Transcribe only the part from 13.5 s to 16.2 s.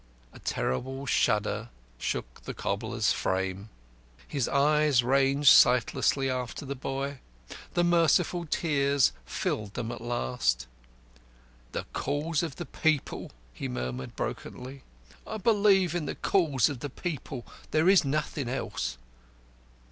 he murmured brokenly, "I believe in the